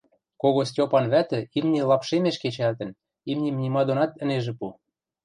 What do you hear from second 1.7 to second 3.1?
лапшемеш кечӓлтӹн,